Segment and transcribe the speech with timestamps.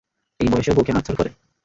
[0.39, 1.29] এই বয়সেও বউকে মারধর করে?